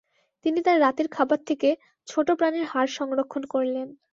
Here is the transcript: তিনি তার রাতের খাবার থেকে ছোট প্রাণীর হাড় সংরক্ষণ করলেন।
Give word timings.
তিনি 0.45 0.59
তার 0.61 0.77
রাতের 0.81 1.07
খাবার 1.11 1.39
থেকে 1.49 1.69
ছোট 2.07 2.27
প্রাণীর 2.31 2.65
হাড় 2.65 2.91
সংরক্ষণ 2.97 3.43
করলেন। 3.53 3.87